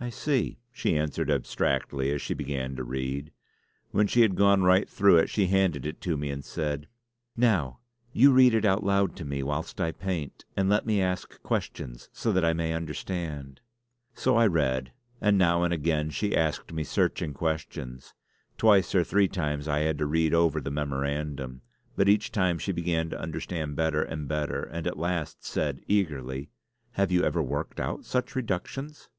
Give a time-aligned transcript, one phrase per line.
[0.00, 3.30] "I see!" she answered abstractedly as she began to read.
[3.90, 6.88] When she had gone right through it she handed it to me and said:
[7.36, 11.38] "Now you read it out loud to me whilst I paint; and let me ask
[11.42, 13.60] questions so that I may understand."
[14.14, 18.14] So I read; and now and again she asked me searching questions.
[18.56, 21.60] Twice or three times I had to read over the memorandum;
[21.94, 26.48] but each time she began to understand better and better, and at last said eagerly:
[26.92, 29.10] "Have you ever worked out such reductions?"